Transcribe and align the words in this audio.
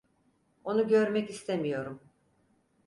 Onu 0.63 0.87
görmek 0.87 1.29
istemiyorum. 1.29 2.01